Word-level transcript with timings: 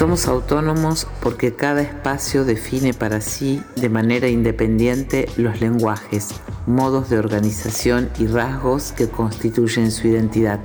Somos 0.00 0.28
autónomos 0.28 1.06
porque 1.20 1.54
cada 1.54 1.82
espacio 1.82 2.46
define 2.46 2.94
para 2.94 3.20
sí 3.20 3.62
de 3.76 3.90
manera 3.90 4.28
independiente 4.28 5.28
los 5.36 5.60
lenguajes, 5.60 6.28
modos 6.66 7.10
de 7.10 7.18
organización 7.18 8.08
y 8.18 8.26
rasgos 8.26 8.92
que 8.92 9.10
constituyen 9.10 9.92
su 9.92 10.08
identidad. 10.08 10.58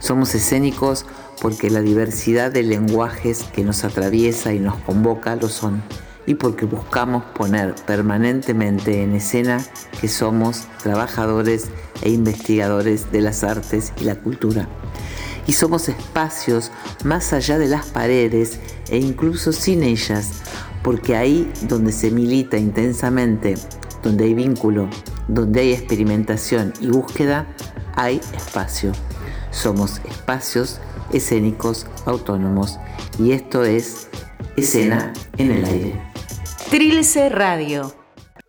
Somos 0.00 0.34
escénicos 0.34 1.06
porque 1.40 1.70
la 1.70 1.80
diversidad 1.80 2.52
de 2.52 2.62
lenguajes 2.62 3.44
que 3.54 3.64
nos 3.64 3.84
atraviesa 3.84 4.52
y 4.52 4.58
nos 4.58 4.76
convoca 4.82 5.34
lo 5.34 5.48
son, 5.48 5.82
y 6.26 6.34
porque 6.34 6.66
buscamos 6.66 7.24
poner 7.34 7.74
permanentemente 7.86 9.02
en 9.02 9.14
escena 9.14 9.64
que 9.98 10.08
somos 10.08 10.66
trabajadores 10.82 11.70
e 12.02 12.10
investigadores 12.10 13.10
de 13.12 13.22
las 13.22 13.44
artes 13.44 13.94
y 13.98 14.04
la 14.04 14.16
cultura 14.16 14.68
y 15.46 15.52
somos 15.52 15.88
espacios 15.88 16.70
más 17.04 17.32
allá 17.32 17.58
de 17.58 17.68
las 17.68 17.86
paredes 17.86 18.60
e 18.90 18.98
incluso 18.98 19.52
sin 19.52 19.82
ellas, 19.82 20.42
porque 20.82 21.16
ahí 21.16 21.50
donde 21.62 21.92
se 21.92 22.10
milita 22.10 22.56
intensamente, 22.56 23.54
donde 24.02 24.24
hay 24.24 24.34
vínculo, 24.34 24.88
donde 25.28 25.60
hay 25.60 25.72
experimentación 25.72 26.72
y 26.80 26.88
búsqueda, 26.88 27.46
hay 27.94 28.20
espacio. 28.34 28.92
Somos 29.50 30.00
espacios 30.08 30.80
escénicos 31.12 31.86
autónomos 32.06 32.78
y 33.18 33.32
esto 33.32 33.64
es 33.64 34.08
escena 34.56 35.12
en 35.38 35.50
el 35.52 35.64
aire. 35.64 36.00
Trilce 36.70 37.28
Radio. 37.28 37.92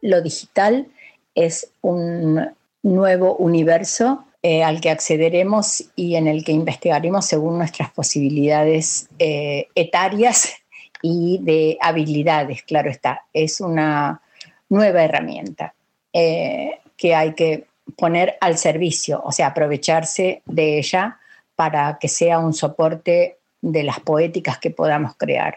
Lo 0.01 0.21
digital 0.21 0.87
es 1.35 1.69
un 1.81 2.49
nuevo 2.83 3.35
universo 3.35 4.25
eh, 4.45 4.61
al 4.61 4.81
que 4.81 4.89
accederemos 4.89 5.85
y 5.95 6.15
en 6.17 6.27
el 6.27 6.43
que 6.43 6.51
investigaremos 6.51 7.25
según 7.25 7.57
nuestras 7.57 7.91
posibilidades 7.91 9.07
eh, 9.17 9.69
etarias 9.73 10.55
y 11.01 11.39
de 11.41 11.77
habilidades, 11.79 12.61
claro 12.63 12.89
está. 12.89 13.25
Es 13.31 13.61
una 13.61 14.21
nueva 14.67 15.01
herramienta 15.01 15.73
eh, 16.11 16.71
que 16.97 17.15
hay 17.15 17.35
que 17.35 17.67
poner 17.95 18.35
al 18.41 18.57
servicio, 18.57 19.21
o 19.23 19.31
sea, 19.31 19.47
aprovecharse 19.47 20.41
de 20.45 20.77
ella 20.77 21.19
para 21.55 21.97
que 21.97 22.09
sea 22.09 22.39
un 22.39 22.53
soporte 22.53 23.37
de 23.61 23.83
las 23.83 24.01
poéticas 24.01 24.57
que 24.57 24.71
podamos 24.71 25.15
crear. 25.15 25.55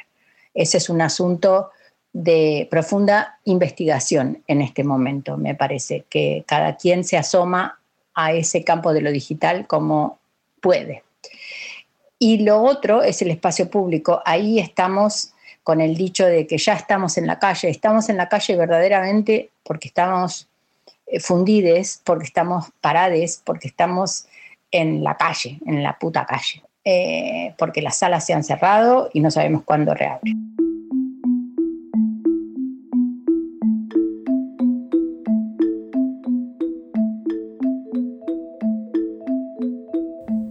Ese 0.54 0.76
es 0.76 0.88
un 0.88 1.00
asunto 1.00 1.70
de 2.12 2.68
profunda 2.70 3.40
investigación 3.46 4.44
en 4.46 4.62
este 4.62 4.84
momento, 4.84 5.36
me 5.36 5.56
parece, 5.56 6.04
que 6.08 6.44
cada 6.46 6.76
quien 6.76 7.02
se 7.02 7.16
asoma 7.16 7.80
a 8.16 8.32
ese 8.32 8.64
campo 8.64 8.92
de 8.92 9.02
lo 9.02 9.12
digital 9.12 9.66
como 9.68 10.18
puede. 10.60 11.04
Y 12.18 12.38
lo 12.38 12.62
otro 12.62 13.02
es 13.02 13.22
el 13.22 13.30
espacio 13.30 13.70
público. 13.70 14.22
Ahí 14.24 14.58
estamos 14.58 15.32
con 15.62 15.80
el 15.80 15.94
dicho 15.94 16.24
de 16.26 16.46
que 16.46 16.58
ya 16.58 16.72
estamos 16.72 17.18
en 17.18 17.26
la 17.26 17.38
calle. 17.38 17.68
Estamos 17.68 18.08
en 18.08 18.16
la 18.16 18.28
calle 18.28 18.56
verdaderamente 18.56 19.50
porque 19.62 19.88
estamos 19.88 20.48
eh, 21.06 21.20
fundides, 21.20 22.00
porque 22.02 22.24
estamos 22.24 22.66
parades, 22.80 23.42
porque 23.44 23.68
estamos 23.68 24.26
en 24.70 25.04
la 25.04 25.16
calle, 25.16 25.58
en 25.66 25.82
la 25.82 25.98
puta 25.98 26.24
calle. 26.24 26.62
Eh, 26.84 27.54
porque 27.58 27.82
las 27.82 27.98
salas 27.98 28.24
se 28.24 28.32
han 28.32 28.44
cerrado 28.44 29.10
y 29.12 29.20
no 29.20 29.30
sabemos 29.30 29.62
cuándo 29.64 29.92
reabren. 29.92 30.65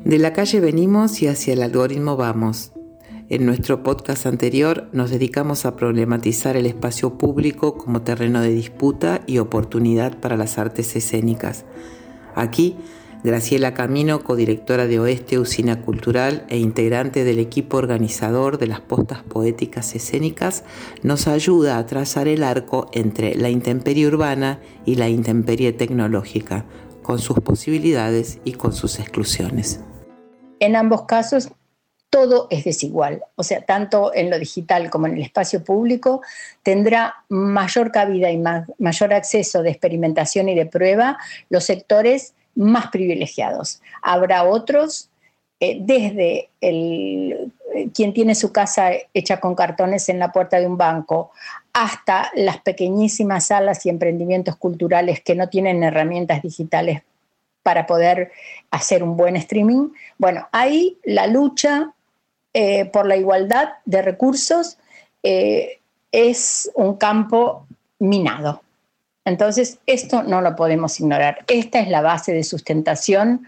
De 0.05 0.19
la 0.19 0.33
calle 0.33 0.59
venimos 0.59 1.23
y 1.23 1.27
hacia 1.27 1.53
el 1.53 1.63
algoritmo 1.63 2.15
vamos. 2.15 2.71
En 3.27 3.43
nuestro 3.43 3.81
podcast 3.81 4.27
anterior 4.27 4.87
nos 4.91 5.09
dedicamos 5.09 5.65
a 5.65 5.75
problematizar 5.75 6.55
el 6.55 6.67
espacio 6.67 7.17
público 7.17 7.75
como 7.75 8.03
terreno 8.03 8.39
de 8.41 8.49
disputa 8.49 9.21
y 9.25 9.39
oportunidad 9.39 10.19
para 10.19 10.37
las 10.37 10.59
artes 10.59 10.95
escénicas. 10.95 11.65
Aquí, 12.35 12.75
Graciela 13.23 13.73
Camino, 13.73 14.23
codirectora 14.23 14.85
de 14.85 14.99
Oeste 14.99 15.39
Usina 15.39 15.81
Cultural 15.81 16.45
e 16.49 16.59
integrante 16.59 17.23
del 17.23 17.39
equipo 17.39 17.77
organizador 17.77 18.59
de 18.59 18.67
las 18.67 18.81
postas 18.81 19.23
poéticas 19.23 19.95
escénicas, 19.95 20.65
nos 21.01 21.27
ayuda 21.27 21.79
a 21.79 21.85
trazar 21.87 22.27
el 22.27 22.43
arco 22.43 22.91
entre 22.93 23.33
la 23.33 23.49
intemperie 23.49 24.05
urbana 24.05 24.59
y 24.85 24.97
la 24.97 25.09
intemperie 25.09 25.73
tecnológica, 25.73 26.65
con 27.01 27.17
sus 27.17 27.39
posibilidades 27.39 28.37
y 28.45 28.53
con 28.53 28.71
sus 28.71 28.99
exclusiones. 28.99 29.79
En 30.59 30.75
ambos 30.75 31.03
casos, 31.03 31.51
todo 32.09 32.47
es 32.49 32.63
desigual. 32.63 33.23
O 33.35 33.43
sea, 33.43 33.61
tanto 33.61 34.13
en 34.13 34.29
lo 34.29 34.39
digital 34.39 34.89
como 34.89 35.07
en 35.07 35.15
el 35.15 35.21
espacio 35.21 35.63
público 35.63 36.21
tendrá 36.63 37.15
mayor 37.27 37.91
cabida 37.91 38.31
y 38.31 38.41
mayor 38.79 39.13
acceso 39.13 39.61
de 39.61 39.71
experimentación 39.71 40.47
y 40.47 40.55
de 40.55 40.65
prueba 40.65 41.17
los 41.49 41.65
sectores 41.65 42.33
más 42.55 42.87
privilegiados. 42.87 43.81
Habrá 44.01 44.45
otros, 44.45 45.09
eh, 45.59 45.77
desde 45.81 46.49
el, 46.61 47.51
eh, 47.75 47.89
quien 47.93 48.13
tiene 48.13 48.33
su 48.33 48.53
casa 48.53 48.91
hecha 49.13 49.41
con 49.41 49.53
cartones 49.53 50.07
en 50.07 50.19
la 50.19 50.31
puerta 50.31 50.57
de 50.57 50.67
un 50.67 50.77
banco, 50.77 51.31
hasta 51.73 52.31
las 52.35 52.61
pequeñísimas 52.61 53.47
salas 53.47 53.85
y 53.85 53.89
emprendimientos 53.89 54.55
culturales 54.55 55.19
que 55.19 55.35
no 55.35 55.49
tienen 55.49 55.83
herramientas 55.83 56.41
digitales 56.41 57.01
para 57.65 57.87
poder 57.87 58.31
hacer 58.69 59.01
un 59.01 59.17
buen 59.17 59.35
streaming. 59.37 59.89
Bueno, 60.19 60.47
ahí 60.51 60.99
la 61.03 61.25
lucha 61.25 61.95
eh, 62.53 62.85
por 62.85 63.07
la 63.07 63.17
igualdad 63.17 63.69
de 63.85 64.03
recursos 64.03 64.77
eh, 65.23 65.79
es 66.11 66.71
un 66.75 66.95
campo 66.97 67.65
minado. 67.97 68.61
Entonces, 69.25 69.79
esto 69.87 70.21
no 70.21 70.41
lo 70.41 70.55
podemos 70.55 70.99
ignorar. 70.99 71.43
Esta 71.47 71.79
es 71.79 71.87
la 71.87 72.01
base 72.01 72.33
de 72.33 72.43
sustentación 72.43 73.47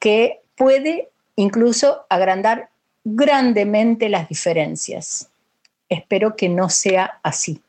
que 0.00 0.40
puede 0.56 1.10
incluso 1.36 2.04
agrandar 2.08 2.68
grandemente 3.04 4.08
las 4.08 4.28
diferencias. 4.28 5.28
Espero 5.88 6.34
que 6.34 6.48
no 6.48 6.68
sea 6.68 7.20
así. 7.22 7.62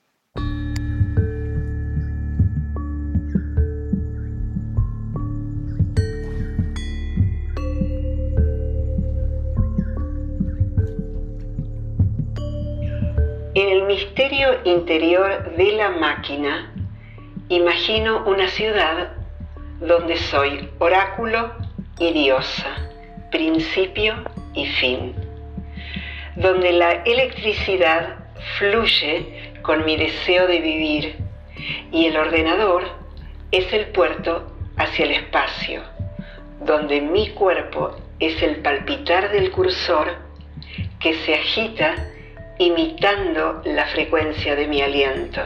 En 13.63 13.69
el 13.69 13.83
misterio 13.83 14.59
interior 14.65 15.55
de 15.55 15.71
la 15.71 15.89
máquina, 15.89 16.69
imagino 17.47 18.25
una 18.25 18.49
ciudad 18.49 19.13
donde 19.79 20.17
soy 20.17 20.69
oráculo 20.79 21.49
y 21.97 22.11
diosa, 22.11 22.75
principio 23.31 24.15
y 24.53 24.65
fin, 24.65 25.15
donde 26.35 26.73
la 26.73 26.91
electricidad 27.03 28.25
fluye 28.57 29.53
con 29.61 29.85
mi 29.85 29.95
deseo 29.95 30.45
de 30.45 30.59
vivir 30.59 31.15
y 31.89 32.07
el 32.07 32.17
ordenador 32.17 32.83
es 33.51 33.71
el 33.71 33.85
puerto 33.93 34.45
hacia 34.75 35.05
el 35.05 35.11
espacio, 35.11 35.83
donde 36.65 36.99
mi 36.99 37.29
cuerpo 37.29 37.95
es 38.19 38.43
el 38.43 38.57
palpitar 38.57 39.31
del 39.31 39.51
cursor 39.51 40.17
que 40.99 41.13
se 41.13 41.35
agita 41.35 42.09
imitando 42.59 43.61
la 43.65 43.85
frecuencia 43.87 44.55
de 44.55 44.67
mi 44.67 44.81
aliento. 44.81 45.41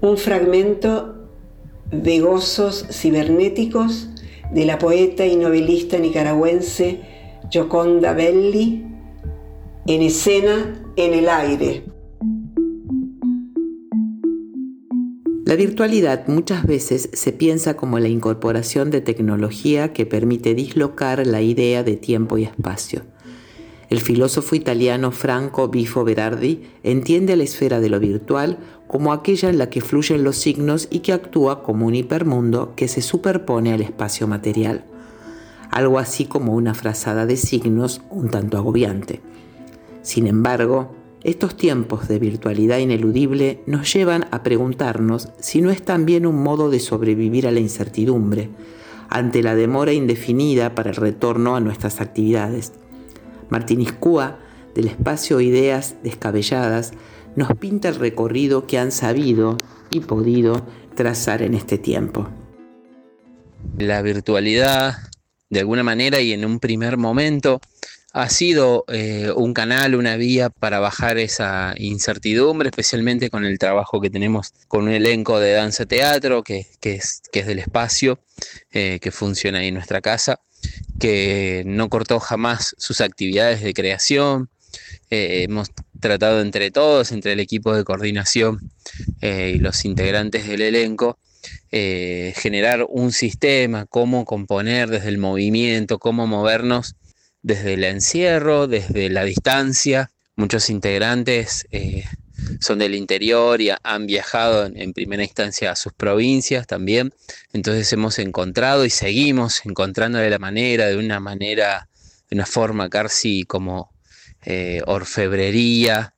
Un 0.00 0.16
fragmento 0.16 1.28
de 1.90 2.20
gozos 2.20 2.86
cibernéticos 2.90 4.08
de 4.52 4.64
la 4.64 4.78
poeta 4.78 5.26
y 5.26 5.36
novelista 5.36 5.98
nicaragüense 5.98 7.00
Gioconda 7.50 8.12
Belli 8.12 8.84
en 9.86 10.02
escena 10.02 10.82
en 10.96 11.14
el 11.14 11.28
aire. 11.28 11.84
La 15.50 15.56
virtualidad 15.56 16.28
muchas 16.28 16.64
veces 16.64 17.10
se 17.12 17.32
piensa 17.32 17.76
como 17.76 17.98
la 17.98 18.06
incorporación 18.06 18.90
de 18.90 19.00
tecnología 19.00 19.92
que 19.92 20.06
permite 20.06 20.54
dislocar 20.54 21.26
la 21.26 21.42
idea 21.42 21.82
de 21.82 21.96
tiempo 21.96 22.38
y 22.38 22.44
espacio. 22.44 23.02
El 23.90 23.98
filósofo 23.98 24.54
italiano 24.54 25.10
Franco 25.10 25.66
Bifo 25.66 26.04
Berardi 26.04 26.62
entiende 26.84 27.34
la 27.34 27.42
esfera 27.42 27.80
de 27.80 27.88
lo 27.88 27.98
virtual 27.98 28.58
como 28.86 29.12
aquella 29.12 29.50
en 29.50 29.58
la 29.58 29.68
que 29.68 29.80
fluyen 29.80 30.22
los 30.22 30.36
signos 30.36 30.86
y 30.92 31.00
que 31.00 31.12
actúa 31.12 31.64
como 31.64 31.86
un 31.86 31.96
hipermundo 31.96 32.72
que 32.76 32.86
se 32.86 33.02
superpone 33.02 33.72
al 33.72 33.80
espacio 33.80 34.28
material. 34.28 34.84
Algo 35.72 35.98
así 35.98 36.26
como 36.26 36.54
una 36.54 36.72
frazada 36.74 37.26
de 37.26 37.36
signos 37.36 38.00
un 38.10 38.30
tanto 38.30 38.58
agobiante. 38.58 39.20
Sin 40.02 40.28
embargo, 40.28 40.94
estos 41.24 41.56
tiempos 41.56 42.06
de 42.06 42.20
virtualidad 42.20 42.78
ineludible 42.78 43.60
nos 43.66 43.92
llevan 43.92 44.26
a 44.30 44.44
preguntarnos 44.44 45.30
si 45.40 45.62
no 45.62 45.70
es 45.70 45.82
también 45.82 46.26
un 46.26 46.40
modo 46.40 46.70
de 46.70 46.78
sobrevivir 46.78 47.48
a 47.48 47.50
la 47.50 47.60
incertidumbre, 47.60 48.50
ante 49.08 49.42
la 49.42 49.56
demora 49.56 49.92
indefinida 49.92 50.76
para 50.76 50.90
el 50.90 50.96
retorno 50.96 51.56
a 51.56 51.60
nuestras 51.60 52.00
actividades 52.00 52.72
Martín 53.50 53.80
Iscúa 53.80 54.38
del 54.74 54.88
espacio 54.88 55.40
Ideas 55.40 55.96
Descabelladas 56.02 56.92
nos 57.36 57.56
pinta 57.56 57.88
el 57.88 57.96
recorrido 57.96 58.66
que 58.66 58.78
han 58.78 58.92
sabido 58.92 59.56
y 59.90 60.00
podido 60.00 60.66
trazar 60.94 61.42
en 61.42 61.54
este 61.54 61.78
tiempo. 61.78 62.28
La 63.78 64.02
virtualidad, 64.02 64.96
de 65.48 65.60
alguna 65.60 65.82
manera 65.82 66.20
y 66.20 66.32
en 66.32 66.44
un 66.44 66.60
primer 66.60 66.96
momento, 66.96 67.60
ha 68.12 68.28
sido 68.28 68.84
eh, 68.88 69.30
un 69.34 69.54
canal, 69.54 69.94
una 69.94 70.16
vía 70.16 70.50
para 70.50 70.80
bajar 70.80 71.18
esa 71.18 71.74
incertidumbre, 71.76 72.68
especialmente 72.68 73.30
con 73.30 73.44
el 73.44 73.58
trabajo 73.58 74.00
que 74.00 74.10
tenemos 74.10 74.52
con 74.66 74.84
un 74.84 74.90
elenco 74.90 75.38
de 75.38 75.52
danza 75.52 75.86
teatro, 75.86 76.42
que, 76.42 76.66
es, 76.82 77.22
del 77.32 77.60
espacio, 77.60 78.18
eh, 78.72 78.98
que 79.00 79.12
funciona 79.12 79.60
ahí 79.60 79.68
en 79.68 79.74
nuestra 79.74 80.00
casa, 80.00 80.40
que 80.98 81.62
no 81.66 81.88
cortó 81.88 82.20
jamás 82.20 82.74
sus 82.78 83.00
actividades 83.00 83.62
de 83.62 83.74
creación. 83.74 84.50
Eh, 85.10 85.42
hemos 85.42 85.70
tratado 85.98 86.40
entre 86.40 86.70
todos, 86.70 87.12
entre 87.12 87.32
el 87.32 87.40
equipo 87.40 87.74
de 87.74 87.84
coordinación 87.84 88.70
y 89.20 89.58
los 89.58 89.84
integrantes 89.84 90.46
del 90.46 90.62
elenco, 90.62 91.18
generar 91.70 92.86
un 92.88 93.12
sistema, 93.12 93.86
cómo 93.86 94.24
componer 94.24 94.88
desde 94.88 95.08
el 95.08 95.18
movimiento, 95.18 95.98
cómo 95.98 96.26
movernos 96.26 96.94
desde 97.42 97.74
el 97.74 97.84
encierro, 97.84 98.66
desde 98.66 99.08
la 99.08 99.24
distancia. 99.24 100.10
Muchos 100.36 100.70
integrantes 100.70 101.66
eh, 101.70 102.04
son 102.60 102.78
del 102.78 102.94
interior 102.94 103.60
y 103.60 103.70
han 103.82 104.06
viajado 104.06 104.66
en, 104.66 104.92
primera 104.92 105.22
instancia 105.22 105.70
a 105.70 105.76
sus 105.76 105.92
provincias 105.92 106.66
también. 106.66 107.12
Entonces 107.52 107.92
hemos 107.92 108.18
encontrado 108.18 108.84
y 108.84 108.90
seguimos 108.90 109.64
encontrando 109.64 110.18
de 110.18 110.30
la 110.30 110.38
manera, 110.38 110.86
de 110.86 110.96
una 110.96 111.20
manera, 111.20 111.88
de 112.28 112.36
una 112.36 112.46
forma 112.46 112.88
casi 112.88 113.44
como 113.44 113.90
eh, 114.44 114.82
orfebrería, 114.86 116.14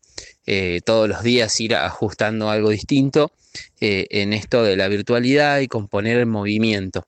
eh, 0.47 0.81
todos 0.85 1.09
los 1.09 1.23
días 1.23 1.61
ir 1.61 1.75
ajustando 1.75 2.51
algo 2.51 2.71
distinto 2.71 3.33
en 3.81 4.33
esto 4.33 4.63
de 4.63 4.77
la 4.77 4.89
virtualidad 4.89 5.61
y 5.61 5.69
componer 5.69 6.17
el 6.19 6.27
movimiento. 6.27 7.07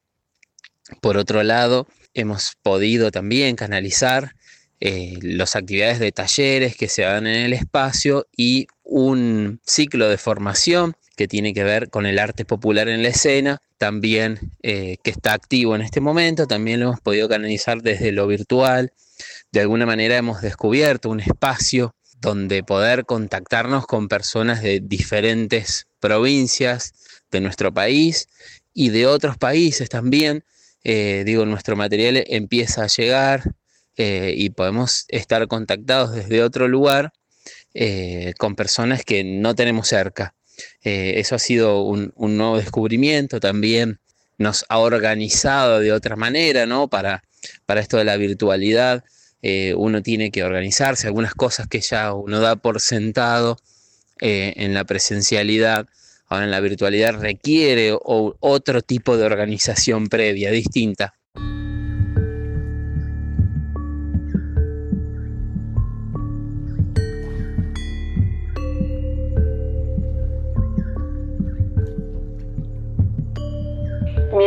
Por 1.01 1.17
otro 1.17 1.41
lado, 1.41 1.87
hemos 2.13 2.55
podido 2.61 3.11
también 3.11 3.55
canalizar 3.55 4.34
eh, 4.81 5.17
las 5.21 5.55
actividades 5.55 5.99
de 5.99 6.11
talleres 6.11 6.75
que 6.75 6.89
se 6.89 7.03
dan 7.03 7.27
en 7.27 7.45
el 7.45 7.53
espacio 7.53 8.27
y 8.35 8.67
un 8.83 9.59
ciclo 9.65 10.09
de 10.09 10.17
formación 10.17 10.95
que 11.15 11.27
tiene 11.27 11.53
que 11.53 11.63
ver 11.63 11.89
con 11.89 12.05
el 12.05 12.19
arte 12.19 12.45
popular 12.45 12.89
en 12.89 13.01
la 13.01 13.09
escena, 13.09 13.61
también 13.77 14.51
eh, 14.63 14.97
que 15.03 15.11
está 15.11 15.33
activo 15.33 15.75
en 15.75 15.81
este 15.81 16.01
momento, 16.01 16.45
también 16.45 16.81
lo 16.81 16.87
hemos 16.87 17.01
podido 17.01 17.29
canalizar 17.29 17.81
desde 17.81 18.11
lo 18.11 18.27
virtual. 18.27 18.91
De 19.51 19.61
alguna 19.61 19.85
manera 19.85 20.17
hemos 20.17 20.41
descubierto 20.41 21.09
un 21.09 21.21
espacio 21.21 21.95
donde 22.19 22.63
poder 22.63 23.05
contactarnos 23.05 23.85
con 23.85 24.07
personas 24.07 24.61
de 24.61 24.81
diferentes 24.81 25.87
provincias 25.99 26.93
de 27.31 27.41
nuestro 27.41 27.73
país 27.73 28.27
y 28.73 28.89
de 28.89 29.07
otros 29.07 29.37
países 29.37 29.89
también, 29.89 30.43
eh, 30.83 31.23
digo, 31.25 31.45
nuestro 31.45 31.75
material 31.75 32.23
empieza 32.27 32.83
a 32.83 32.87
llegar 32.87 33.55
eh, 33.97 34.33
y 34.35 34.49
podemos 34.49 35.05
estar 35.07 35.47
contactados 35.47 36.13
desde 36.13 36.43
otro 36.43 36.67
lugar 36.67 37.13
eh, 37.73 38.33
con 38.37 38.55
personas 38.55 39.03
que 39.03 39.23
no 39.23 39.55
tenemos 39.55 39.87
cerca. 39.87 40.35
eso 40.81 41.35
ha 41.35 41.39
sido 41.39 41.81
un, 41.83 42.13
nuevo 42.17 42.57
descubrimiento 42.57 43.39
también. 43.39 43.99
Nos 44.37 44.65
ha 44.69 44.79
organizado 44.79 45.79
de 45.79 45.91
otra 45.93 46.15
manera, 46.15 46.65
¿no? 46.65 46.89
Para, 46.89 47.23
para 47.65 47.81
esto 47.81 47.97
de 47.97 48.05
la 48.05 48.17
virtualidad, 48.17 49.03
uno 49.75 50.01
tiene 50.01 50.31
que 50.31 50.43
organizarse, 50.43 51.07
algunas 51.07 51.35
cosas 51.35 51.67
que 51.67 51.79
ya 51.79 52.13
uno 52.13 52.39
da 52.39 52.55
por 52.55 52.81
sentado 52.81 53.57
en 54.19 54.73
la 54.73 54.85
presencialidad 54.85 55.87
ahora 56.27 56.45
en 56.45 56.51
la 56.51 56.59
virtualidad 56.59 57.19
requiere 57.19 57.95
otro 57.99 58.81
tipo 58.81 59.17
de 59.17 59.25
organización 59.25 60.07
previa, 60.07 60.51
distinta. 60.51 61.14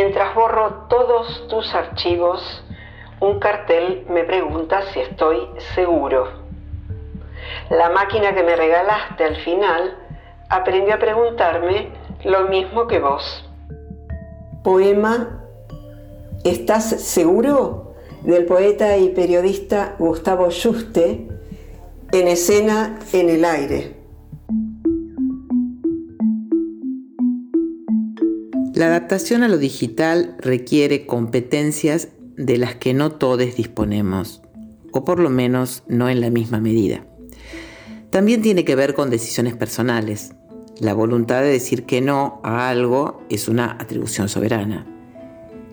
Mientras 0.01 0.33
borro 0.33 0.87
todos 0.89 1.49
tus 1.49 1.75
archivos, 1.75 2.41
un 3.19 3.41
cartel 3.41 4.07
me 4.09 4.23
pregunta 4.23 4.81
si 4.93 5.01
estoy 5.01 5.49
seguro. 5.75 6.29
La 7.69 7.91
máquina 7.91 8.33
que 8.33 8.45
me 8.45 8.55
regalaste 8.55 9.25
al 9.25 9.35
final 9.39 9.99
aprendí 10.51 10.93
a 10.93 11.01
preguntarme 11.01 11.89
lo 12.23 12.45
mismo 12.45 12.87
que 12.87 13.01
vos. 13.01 13.45
Poema 14.63 15.43
¿Estás 16.45 16.91
seguro? 17.03 17.95
del 18.23 18.47
poeta 18.47 18.97
y 18.99 19.09
periodista 19.09 19.97
Gustavo 19.99 20.49
Juste 20.51 21.27
en 22.13 22.29
escena 22.29 23.01
en 23.13 23.31
el 23.31 23.45
aire. 23.45 23.98
La 28.79 28.87
adaptación 28.87 29.43
a 29.43 29.49
lo 29.49 29.59
digital 29.59 30.37
requiere 30.39 31.05
competencias 31.05 32.11
de 32.37 32.59
las 32.59 32.77
que 32.77 32.95
no 32.95 33.11
todos 33.11 33.57
disponemos, 33.57 34.41
o 34.93 35.05
por 35.05 35.19
lo 35.19 35.31
menos 35.31 35.83
no 35.89 36.09
en 36.09 36.21
la 36.21 36.31
misma 36.31 36.61
medida. 36.61 37.05
También 38.11 38.41
tiene 38.41 38.65
que 38.65 38.77
ver 38.77 38.95
con 38.95 39.11
decisiones 39.11 39.57
personales. 39.57 40.31
La 40.79 40.95
voluntad 40.95 41.41
de 41.41 41.49
decir 41.49 41.87
que 41.87 42.01
no 42.01 42.41
a 42.45 42.69
algo 42.69 43.21
es 43.29 43.49
una 43.49 43.73
atribución 43.81 44.29
soberana. 44.29 44.87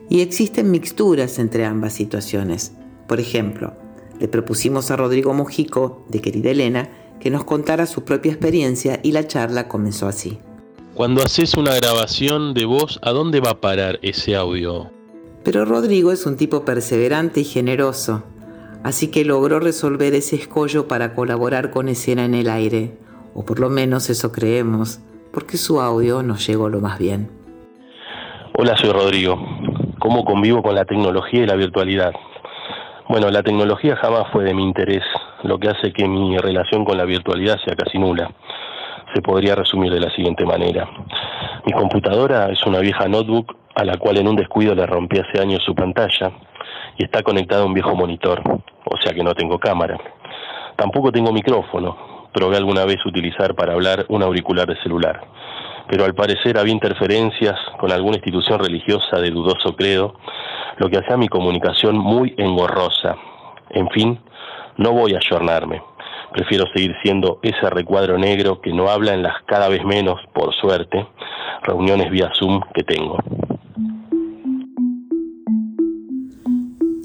Y 0.10 0.22
existen 0.22 0.72
mixturas 0.72 1.38
entre 1.38 1.64
ambas 1.64 1.94
situaciones. 1.94 2.72
Por 3.08 3.20
ejemplo, 3.20 3.76
le 4.20 4.28
propusimos 4.28 4.90
a 4.90 4.96
Rodrigo 4.96 5.32
Mujico, 5.32 6.08
de 6.10 6.22
Querida 6.22 6.50
Elena, 6.50 6.90
que 7.20 7.30
nos 7.30 7.44
contara 7.44 7.86
su 7.86 8.04
propia 8.04 8.32
experiencia 8.32 9.00
y 9.04 9.12
la 9.12 9.28
charla 9.28 9.68
comenzó 9.68 10.08
así. 10.08 10.40
Cuando 10.96 11.22
haces 11.24 11.58
una 11.58 11.76
grabación 11.76 12.54
de 12.54 12.64
voz, 12.64 13.02
¿a 13.04 13.12
dónde 13.12 13.42
va 13.42 13.50
a 13.50 13.60
parar 13.60 14.00
ese 14.02 14.38
audio? 14.38 14.92
Pero 15.44 15.66
Rodrigo 15.66 16.14
es 16.14 16.26
un 16.26 16.38
tipo 16.38 16.64
perseverante 16.64 17.42
y 17.42 17.44
generoso, 17.44 18.24
así 18.82 19.12
que 19.12 19.26
logró 19.26 19.60
resolver 19.60 20.14
ese 20.14 20.38
escollo 20.38 20.88
para 20.88 21.14
colaborar 21.14 21.72
con 21.72 21.90
Escena 21.90 22.24
en 22.24 22.34
el 22.34 22.50
Aire, 22.50 22.98
o 23.34 23.44
por 23.44 23.60
lo 23.60 23.70
menos 23.70 24.10
eso 24.10 24.32
creemos, 24.32 25.02
porque 25.34 25.58
su 25.58 25.82
audio 25.82 26.24
nos 26.24 26.48
llegó 26.48 26.70
lo 26.70 26.80
más 26.80 26.98
bien. 26.98 27.30
Hola, 28.58 28.78
soy 28.78 28.94
Rodrigo. 28.94 29.38
¿Cómo 30.00 30.24
convivo 30.24 30.64
con 30.64 30.76
la 30.76 30.86
tecnología 30.86 31.44
y 31.44 31.46
la 31.46 31.56
virtualidad? 31.56 32.14
Bueno, 33.10 33.30
la 33.32 33.44
tecnología 33.44 33.98
jamás 33.98 34.32
fue 34.32 34.46
de 34.46 34.54
mi 34.54 34.64
interés, 34.64 35.04
lo 35.44 35.60
que 35.60 35.68
hace 35.68 35.92
que 35.92 36.08
mi 36.08 36.38
relación 36.38 36.86
con 36.86 36.98
la 36.98 37.04
virtualidad 37.04 37.58
sea 37.66 37.76
casi 37.76 38.00
nula. 38.00 38.34
Se 39.16 39.22
podría 39.22 39.56
resumir 39.56 39.94
de 39.94 40.02
la 40.02 40.14
siguiente 40.14 40.44
manera. 40.46 40.90
Mi 41.66 41.72
computadora 41.72 42.50
es 42.52 42.62
una 42.66 42.80
vieja 42.80 43.08
notebook 43.08 43.56
a 43.74 43.86
la 43.86 43.96
cual 43.96 44.18
en 44.18 44.28
un 44.28 44.36
descuido 44.36 44.76
le 44.76 44.86
rompí 44.86 45.18
hace 45.18 45.42
años 45.42 45.64
su 45.64 45.74
pantalla 45.74 46.34
y 46.98 47.06
está 47.06 47.24
conectada 47.24 47.64
a 47.64 47.66
un 47.66 47.74
viejo 47.74 47.96
monitor, 47.96 48.42
o 48.44 48.98
sea 49.02 49.14
que 49.14 49.24
no 49.24 49.34
tengo 49.34 49.58
cámara. 49.58 49.98
Tampoco 50.76 51.14
tengo 51.14 51.32
micrófono, 51.32 52.28
probé 52.34 52.58
alguna 52.58 52.84
vez 52.84 52.98
utilizar 53.06 53.56
para 53.56 53.72
hablar 53.72 54.06
un 54.10 54.22
auricular 54.22 54.68
de 54.68 54.76
celular, 54.84 55.22
pero 55.88 56.04
al 56.04 56.14
parecer 56.14 56.58
había 56.58 56.74
interferencias 56.74 57.58
con 57.80 57.94
alguna 57.94 58.18
institución 58.18 58.60
religiosa 58.60 59.22
de 59.22 59.32
dudoso 59.32 59.78
credo, 59.78 60.16
lo 60.76 60.90
que 60.90 60.98
hacía 60.98 61.16
mi 61.16 61.30
comunicación 61.30 61.98
muy 61.98 62.36
engorrosa. 62.38 63.16
En 63.70 63.90
fin, 63.92 64.20
no 64.76 64.92
voy 64.92 65.14
a 65.14 65.20
ayornarme. 65.20 65.82
Prefiero 66.36 66.66
seguir 66.74 66.94
siendo 67.02 67.40
ese 67.44 67.70
recuadro 67.70 68.18
negro 68.18 68.60
que 68.60 68.74
no 68.74 68.90
habla 68.90 69.14
en 69.14 69.24
las 69.24 69.42
cada 69.46 69.70
vez 69.70 69.86
menos, 69.86 70.20
por 70.34 70.54
suerte, 70.54 71.08
reuniones 71.64 72.12
vía 72.12 72.30
Zoom 72.38 72.60
que 72.74 72.84
tengo. 72.84 73.18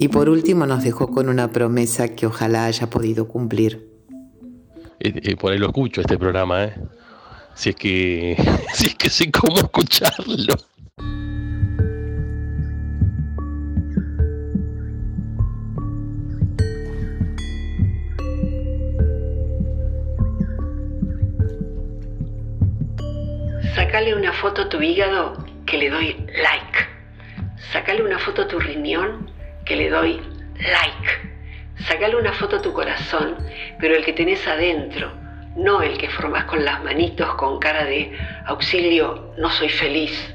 Y 0.00 0.08
por 0.08 0.28
último 0.28 0.66
nos 0.66 0.82
dejó 0.82 1.12
con 1.12 1.28
una 1.28 1.52
promesa 1.52 2.08
que 2.16 2.26
ojalá 2.26 2.64
haya 2.64 2.90
podido 2.90 3.28
cumplir. 3.28 3.88
Eh, 4.98 5.12
eh, 5.22 5.36
por 5.36 5.52
ahí 5.52 5.58
lo 5.58 5.66
escucho 5.66 6.00
este 6.00 6.18
programa, 6.18 6.64
¿eh? 6.64 6.74
Si 7.54 7.70
es 7.70 7.76
que, 7.76 8.36
si 8.74 8.88
es 8.88 8.94
que 8.96 9.10
sé 9.10 9.30
cómo 9.30 9.58
escucharlo. 9.58 10.54
Foto 24.40 24.68
tu 24.70 24.80
hígado 24.80 25.36
que 25.66 25.76
le 25.76 25.90
doy 25.90 26.16
like. 26.42 26.78
Sácale 27.72 28.02
una 28.02 28.18
foto 28.18 28.42
a 28.42 28.48
tu 28.48 28.58
riñón 28.58 29.30
que 29.66 29.76
le 29.76 29.90
doy 29.90 30.18
like. 30.56 31.10
Sacale 31.86 32.16
una 32.16 32.32
foto 32.32 32.56
a 32.56 32.62
tu 32.62 32.72
corazón, 32.72 33.36
pero 33.78 33.94
el 33.94 34.02
que 34.02 34.14
tenés 34.14 34.46
adentro, 34.46 35.12
no 35.56 35.82
el 35.82 35.98
que 35.98 36.08
formas 36.08 36.44
con 36.46 36.64
las 36.64 36.82
manitos 36.82 37.34
con 37.34 37.58
cara 37.58 37.84
de 37.84 38.16
auxilio, 38.46 39.34
no 39.36 39.50
soy 39.50 39.68
feliz. 39.68 40.34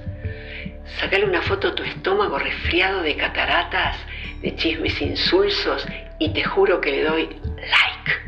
Sacale 0.99 1.25
una 1.25 1.41
foto 1.41 1.69
a 1.69 1.75
tu 1.75 1.81
estómago 1.81 2.37
resfriado 2.37 3.01
de 3.01 3.15
cataratas, 3.15 3.97
de 4.43 4.55
chismes 4.55 5.01
insulsos 5.01 5.83
y 6.19 6.29
te 6.29 6.43
juro 6.43 6.79
que 6.79 6.91
le 6.91 7.03
doy 7.03 7.23
like. 7.55 8.25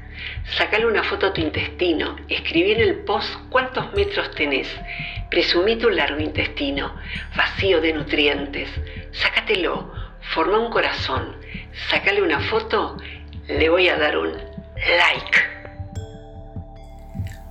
Sacale 0.56 0.88
una 0.88 1.04
foto 1.04 1.28
a 1.28 1.34
tu 1.34 1.42
intestino, 1.42 2.16
escribí 2.30 2.72
en 2.72 2.80
el 2.80 2.96
post 3.04 3.32
cuántos 3.50 3.94
metros 3.94 4.32
tenés, 4.32 4.68
presumí 5.30 5.78
tu 5.78 5.90
largo 5.90 6.20
intestino, 6.20 6.94
vacío 7.36 7.82
de 7.82 7.94
nutrientes, 7.94 8.70
sácatelo, 9.12 9.92
forma 10.34 10.60
un 10.60 10.72
corazón, 10.72 11.36
sacale 11.90 12.22
una 12.22 12.40
foto, 12.50 12.98
le 13.48 13.70
voy 13.70 13.88
a 13.88 13.98
dar 13.98 14.18
un 14.18 14.32
like. 14.32 15.58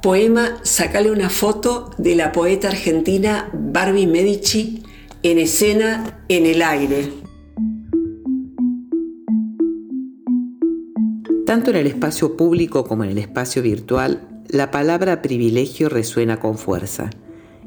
Poema 0.03 0.59
Sacale 0.63 1.11
una 1.11 1.31
foto 1.31 1.91
de 1.99 2.15
la 2.15 2.31
poeta 2.31 2.69
argentina 2.69 3.49
Barbie 3.53 4.07
Medici 4.07 4.85
en 5.23 5.39
escena 5.39 6.23
en 6.29 6.47
el 6.47 6.63
aire. 6.63 7.13
Tanto 11.45 11.71
en 11.71 11.77
el 11.77 11.87
espacio 11.87 12.37
público 12.37 12.85
como 12.85 13.03
en 13.05 13.11
el 13.11 13.19
espacio 13.19 13.63
virtual, 13.63 14.21
la 14.49 14.71
palabra 14.71 15.23
privilegio 15.23 15.89
resuena 15.89 16.39
con 16.39 16.57
fuerza, 16.57 17.11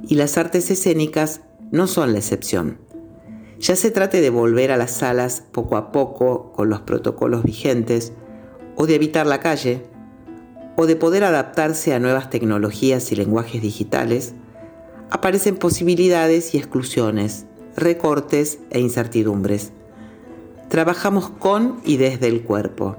y 0.08 0.16
las 0.16 0.38
artes 0.38 0.72
escénicas 0.72 1.42
no 1.72 1.88
son 1.88 2.14
la 2.14 2.20
excepción. 2.20 2.80
Ya 3.60 3.76
se 3.76 3.92
trate 3.92 4.22
de 4.22 4.30
volver 4.30 4.72
a 4.72 4.78
las 4.78 4.92
salas 4.92 5.44
poco 5.52 5.76
a 5.76 5.92
poco 5.92 6.54
con 6.54 6.70
los 6.70 6.82
protocolos 6.82 7.44
vigentes, 7.44 8.14
o 8.76 8.88
de 8.88 8.96
evitar 8.96 9.28
la 9.28 9.42
calle, 9.42 9.84
o 10.78 10.86
de 10.86 10.96
poder 10.96 11.26
adaptarse 11.26 11.94
a 11.94 12.00
nuevas 12.00 12.30
tecnologías 12.30 13.12
y 13.12 13.16
lenguajes 13.16 13.62
digitales, 13.62 14.34
aparecen 15.10 15.58
posibilidades 15.58 16.56
y 16.56 16.58
exclusiones, 16.58 17.46
recortes 17.76 18.60
e 18.70 18.80
incertidumbres. 18.80 19.74
Trabajamos 20.70 21.30
con 21.30 21.82
y 21.84 21.98
desde 21.98 22.28
el 22.28 22.44
cuerpo. 22.44 22.96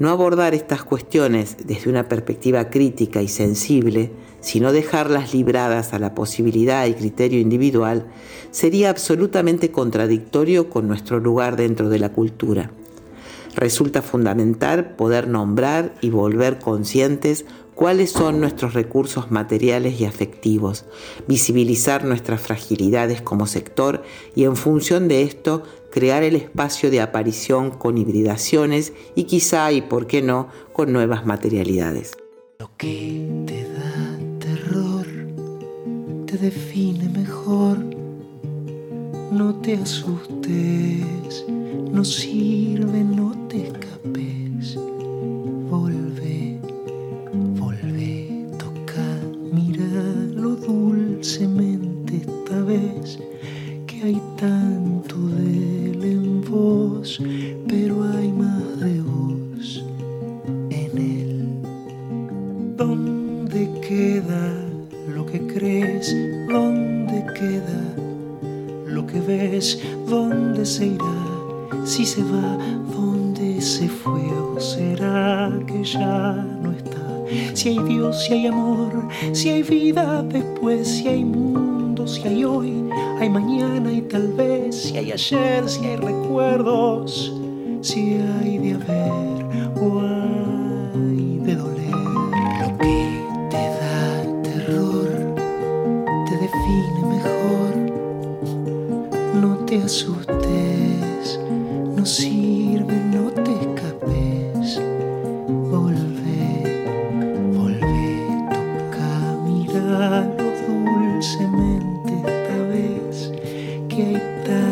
No 0.00 0.08
abordar 0.08 0.54
estas 0.54 0.82
cuestiones 0.82 1.58
desde 1.66 1.90
una 1.90 2.08
perspectiva 2.08 2.70
crítica 2.70 3.20
y 3.20 3.28
sensible, 3.28 4.10
sino 4.40 4.72
dejarlas 4.72 5.34
libradas 5.34 5.92
a 5.92 5.98
la 5.98 6.14
posibilidad 6.14 6.86
y 6.86 6.94
criterio 6.94 7.38
individual, 7.38 8.06
sería 8.50 8.88
absolutamente 8.88 9.70
contradictorio 9.70 10.70
con 10.70 10.88
nuestro 10.88 11.20
lugar 11.20 11.56
dentro 11.56 11.90
de 11.90 11.98
la 11.98 12.14
cultura. 12.14 12.70
Resulta 13.54 14.00
fundamental 14.00 14.94
poder 14.94 15.28
nombrar 15.28 15.94
y 16.00 16.08
volver 16.08 16.60
conscientes 16.60 17.44
cuáles 17.80 18.10
son 18.10 18.40
nuestros 18.40 18.74
recursos 18.74 19.30
materiales 19.30 19.98
y 20.02 20.04
afectivos, 20.04 20.84
visibilizar 21.26 22.04
nuestras 22.04 22.38
fragilidades 22.38 23.22
como 23.22 23.46
sector 23.46 24.02
y 24.34 24.44
en 24.44 24.54
función 24.56 25.08
de 25.08 25.22
esto 25.22 25.62
crear 25.90 26.22
el 26.22 26.36
espacio 26.36 26.90
de 26.90 27.00
aparición 27.00 27.70
con 27.70 27.96
hibridaciones 27.96 28.92
y 29.14 29.24
quizá, 29.24 29.72
y 29.72 29.80
por 29.80 30.06
qué 30.06 30.20
no, 30.20 30.48
con 30.74 30.92
nuevas 30.92 31.24
materialidades. 31.24 32.12
Lo 32.58 32.70
que 32.76 33.26
te 33.46 33.62
da 33.62 34.18
terror 34.40 35.06
te 36.26 36.36
define 36.36 37.08
mejor. 37.08 37.78
No 39.32 39.54
te 39.54 39.76
asustes, 39.76 41.46
no 41.48 42.04
sirve, 42.04 43.02
no 43.02 43.34
te 43.48 43.68
escapes. 43.68 44.76
Dulcemente 51.20 52.16
esta 52.16 52.62
vez 52.62 53.18
que 53.86 54.02
hay 54.02 54.22
tanto 54.38 55.18
de 55.18 55.90
él 55.90 56.02
en 56.02 56.40
vos, 56.50 57.20
pero 57.68 58.04
hay 58.04 58.32
más 58.32 58.80
de 58.80 59.02
vos 59.02 59.84
en 60.70 60.96
él. 60.96 61.44
¿Dónde 62.74 63.70
queda 63.86 64.54
lo 65.14 65.26
que 65.26 65.46
crees? 65.46 66.16
¿Dónde 66.48 67.22
queda 67.38 67.94
lo 68.86 69.06
que 69.06 69.20
ves? 69.20 69.78
¿Dónde 70.08 70.64
se 70.64 70.86
irá? 70.86 71.84
Si 71.84 72.06
se 72.06 72.22
va, 72.22 72.56
¿dónde 72.96 73.60
se 73.60 73.90
fue? 73.90 74.22
¿O 74.56 74.58
será 74.58 75.52
que 75.66 75.84
ya? 75.84 76.49
Si 77.54 77.68
hay 77.68 77.78
Dios, 77.84 78.24
si 78.24 78.32
hay 78.32 78.46
amor, 78.46 79.08
si 79.32 79.50
hay 79.50 79.62
vida 79.62 80.22
después, 80.22 80.88
si 80.88 81.08
hay 81.08 81.24
mundo, 81.24 82.06
si 82.06 82.22
hay 82.26 82.44
hoy, 82.44 82.88
hay 83.20 83.28
mañana 83.28 83.92
y 83.92 84.00
tal 84.02 84.32
vez, 84.32 84.74
si 84.74 84.96
hay 84.96 85.12
ayer, 85.12 85.68
si 85.68 85.84
hay 85.86 85.96
recuerdos, 85.96 87.32
si 87.82 88.16
hay 88.16 88.58
de 88.58 88.74
haber 88.74 89.44
o 89.80 90.00
hay 90.00 91.38
de 91.44 91.54
doler. 91.54 91.90
Lo 92.60 92.78
que 92.78 93.22
te 93.50 93.64
da 93.78 94.42
terror 94.42 95.34
te 96.26 96.36
define 96.36 97.00
mejor. 97.06 97.72
No 99.40 99.56
te 99.66 99.82
asustes, 99.82 100.29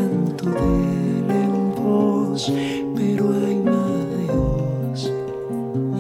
tanto 0.09 0.51
de 0.51 1.47
vos, 1.77 2.53
pero 2.97 3.31
hay 3.47 3.57
más 3.57 4.01
de 4.11 4.27
vos 4.35 5.13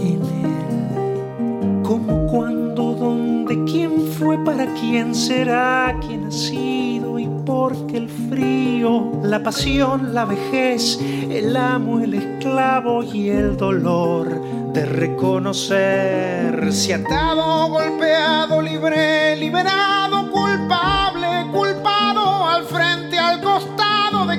en 0.00 0.20
él. 0.44 1.82
Como 1.82 2.26
cuando, 2.26 2.94
dónde, 2.94 3.64
quién 3.70 4.00
fue, 4.18 4.42
para 4.44 4.66
quién 4.74 5.14
será, 5.14 5.96
quién 6.06 6.26
ha 6.26 6.30
sido 6.30 7.18
y 7.18 7.26
por 7.44 7.86
qué 7.86 7.98
el 7.98 8.08
frío, 8.08 9.12
la 9.22 9.42
pasión, 9.42 10.14
la 10.14 10.24
vejez, 10.24 10.98
el 11.30 11.56
amo, 11.56 12.00
el 12.00 12.14
esclavo 12.14 13.02
y 13.02 13.28
el 13.30 13.56
dolor 13.56 14.40
de 14.72 14.84
reconocer 14.84 16.72
si 16.72 16.92
atado, 16.92 17.68
golpeado, 17.68 18.60
libre, 18.60 19.36
liberado, 19.36 19.97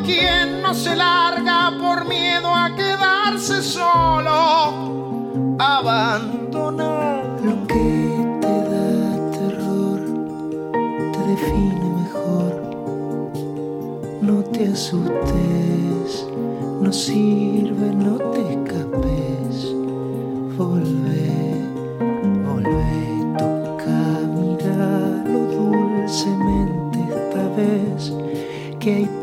quien 0.10 0.62
no 0.64 0.74
se 0.74 0.96
larga 0.96 1.72
por 1.80 2.06
miedo 2.06 2.48
a 2.48 2.74
quedarse 2.76 3.62
solo, 3.62 5.56
abandonado. 5.60 7.20
Lo 7.44 7.68
que 7.68 7.88
te 8.42 8.56
da 8.72 9.32
terror 9.38 10.02
te 11.14 11.20
define 11.34 11.88
mejor. 12.02 12.52
No 14.22 14.38
te 14.54 14.70
asustes, 14.70 16.26
no 16.82 16.92
sirve, 16.92 17.94
no 17.94 18.16
te 18.34 18.42
escapes. 18.54 19.56
Volve, 20.58 21.30
volve, 22.48 22.94
toca, 23.38 24.02
míralo 24.38 25.40
dulcemente 25.56 26.98
esta 27.00 27.44
vez 27.56 28.12
que 28.80 28.90
hay 28.96 29.19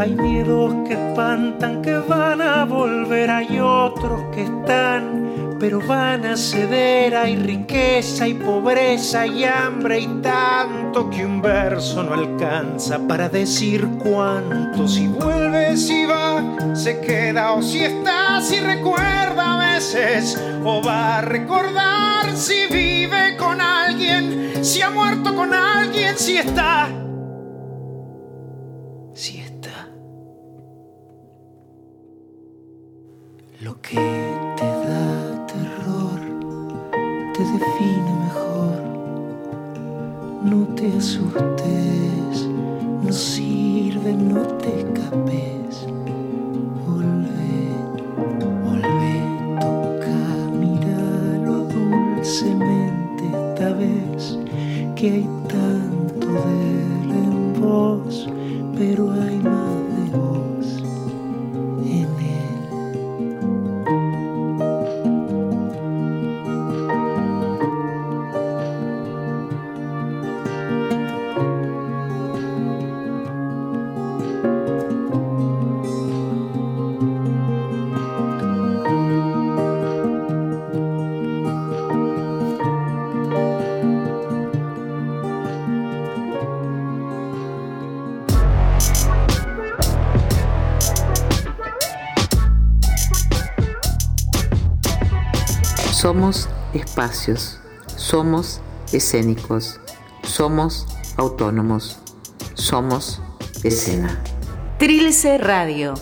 Hay 0.00 0.14
miedos 0.14 0.74
que 0.88 0.94
espantan, 0.94 1.82
que 1.82 1.94
van 1.94 2.40
a 2.40 2.64
volver, 2.64 3.30
hay 3.30 3.58
otros 3.60 4.22
que 4.34 4.42
están 4.42 5.20
pero 5.60 5.78
van 5.86 6.24
a 6.24 6.36
ceder. 6.36 7.14
Hay 7.14 7.36
riqueza 7.36 8.26
y 8.26 8.34
pobreza 8.34 9.26
y 9.26 9.44
hambre 9.44 10.00
y 10.00 10.06
tanto 10.22 11.10
que 11.10 11.24
un 11.24 11.42
verso 11.42 12.02
no 12.02 12.14
alcanza 12.14 12.98
para 13.06 13.28
decir 13.28 13.86
cuánto. 14.02 14.88
Si 14.88 15.06
vuelve, 15.06 15.76
si 15.76 16.06
va, 16.06 16.74
se 16.74 17.00
queda 17.00 17.52
o 17.52 17.62
si 17.62 17.80
está, 17.80 18.40
si 18.40 18.58
recuerda 18.58 19.60
a 19.60 19.74
veces 19.74 20.42
o 20.64 20.82
va 20.82 21.18
a 21.18 21.20
recordar 21.20 22.34
si 22.34 22.66
vive 22.70 23.36
con 23.36 23.60
alguien, 23.60 24.64
si 24.64 24.80
ha 24.80 24.90
muerto 24.90 25.34
con 25.36 25.52
alguien, 25.52 26.16
si 26.16 26.38
está. 26.38 26.88
Que 54.96 55.10
hay 55.10 55.28
tanto 55.48 56.26
de 56.26 56.82
él 56.82 57.10
en 57.10 57.60
vos, 57.60 58.28
pero 58.76 59.12
hay 59.12 59.38
más 59.38 59.79
Somos 96.00 96.48
espacios, 96.72 97.60
somos 97.94 98.62
escénicos, 98.90 99.78
somos 100.22 100.86
autónomos, 101.18 101.98
somos 102.54 103.20
escena. 103.62 104.18
Trilce 104.78 105.36
Radio. 105.36 105.92